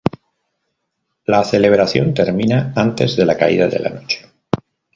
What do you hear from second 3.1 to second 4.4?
de la caída de la noche.